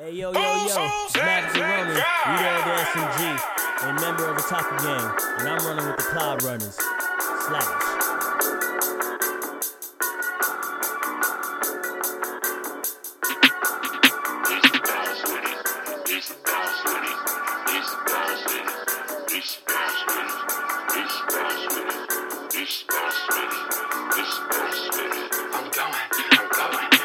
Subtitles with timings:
[0.00, 3.20] Hey yo yo yo, Max Ronan, you there the SMG,
[3.82, 6.74] and member of the Taka Gang, and I'm running with the Cloud Runners.
[6.74, 7.90] Slash.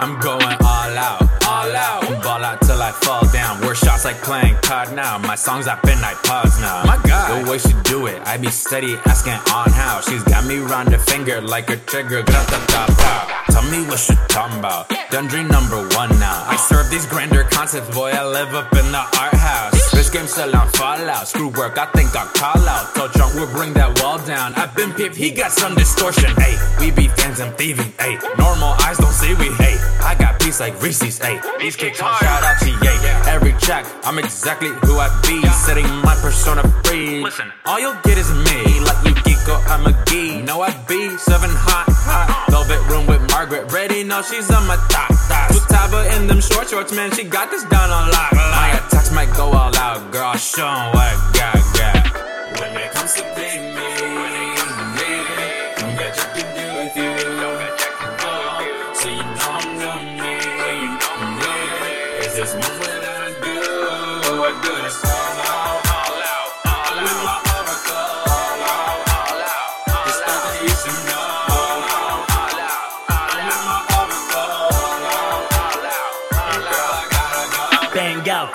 [0.00, 2.22] I'm going I'm going I'm going all out, all out.
[2.22, 3.60] Ball out I fall down.
[3.60, 5.18] Worse shots like playing COD now.
[5.18, 6.84] My songs up in iPods now.
[6.86, 10.00] My God, the way she do it, I be steady asking Ann how.
[10.00, 12.22] She's got me round the finger like a trigger.
[12.22, 13.44] Grata ta ta.
[13.50, 14.88] Tell me what she talking about.
[15.28, 16.46] Dream number one now.
[16.48, 18.10] I serve these grander concepts, boy.
[18.10, 19.34] I live up in the art
[20.10, 21.28] game on Fallout.
[21.28, 22.94] Screw work, I think I'll call out.
[22.94, 24.54] Told Trump we'll bring that wall down.
[24.54, 26.30] I've been pip, he got some distortion.
[26.36, 27.92] Hey, we be Phantom thieving.
[27.98, 29.52] Hey, normal eyes don't see we.
[29.56, 31.18] Hey, I got beats like Reese's.
[31.18, 32.16] Hey, these kicks hard.
[32.20, 32.76] Shout out Chie.
[33.28, 35.42] Every track, I'm exactly who I be.
[35.48, 37.22] Setting my persona free.
[37.22, 38.80] Listen, all you'll get is me.
[38.80, 40.44] Like you geek or I'm a geek.
[40.44, 42.46] Know I be serving hot, hot.
[42.50, 43.72] Velvet room with Margaret.
[43.72, 45.10] Ready, now she's on my top.
[45.52, 47.10] Futaba in them short shorts, man.
[47.12, 48.37] She got this down on lock.
[50.38, 51.27] Out, girl.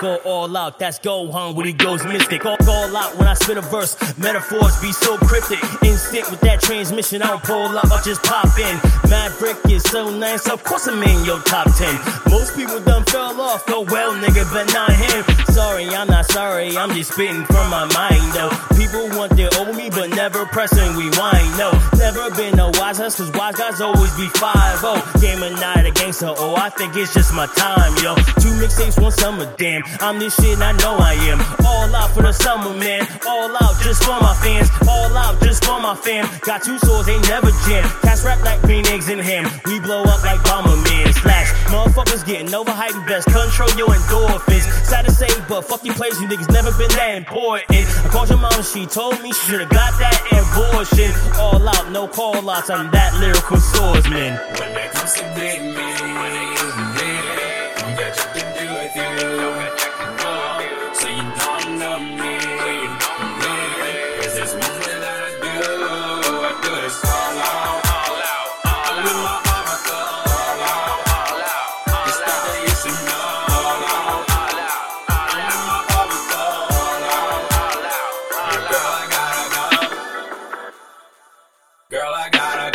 [0.04, 2.44] Go all out, that's go Gohan when he goes mystic.
[2.44, 5.62] All, all out when I spit a verse, metaphors be so cryptic.
[5.82, 8.76] Instinct with that transmission, I don't pull up, I just pop in.
[9.08, 11.88] Maverick is so nice, of course I'm in your top 10.
[12.28, 15.24] Most people done fell off, oh well, nigga, but not him.
[15.54, 18.52] Sorry, I'm not sorry, I'm just spitting from my mind, though.
[18.76, 21.72] People want their old me, but never pressing rewind, no.
[21.96, 25.92] Never been a wise ass, cause wise guys always be 5 Game of night, a
[25.92, 28.14] gangster, oh, I think it's just my time, yo.
[28.42, 29.82] Two mixtapes, one summer, damn.
[30.00, 31.40] I'm this shit, I know I am.
[31.64, 33.06] All out for the summer, man.
[33.26, 34.68] All out just for my fans.
[34.88, 36.28] All out just for my fam.
[36.42, 37.84] Got two swords, ain't never jam.
[38.02, 39.44] Cats rap like green eggs and ham.
[39.66, 41.12] We blow up like Bomberman.
[41.14, 41.52] Slash.
[41.70, 44.64] Motherfuckers getting overhyped, and best control your endorphins.
[44.84, 47.70] Sad to say, but fuck you players, you niggas never been that important.
[47.70, 51.10] I called your mama, she told me she should've got that abortion.
[51.38, 54.38] All out, no call outs, I'm that lyrical swordsman.
[82.04, 82.73] girl, I got a